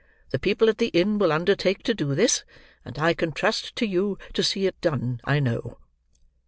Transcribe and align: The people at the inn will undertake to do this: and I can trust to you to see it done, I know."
The 0.31 0.39
people 0.39 0.67
at 0.67 0.79
the 0.79 0.87
inn 0.87 1.19
will 1.19 1.31
undertake 1.31 1.83
to 1.83 1.93
do 1.93 2.15
this: 2.15 2.43
and 2.83 2.97
I 2.97 3.13
can 3.13 3.31
trust 3.31 3.75
to 3.75 3.85
you 3.85 4.17
to 4.33 4.41
see 4.41 4.65
it 4.65 4.81
done, 4.81 5.21
I 5.25 5.39
know." 5.39 5.77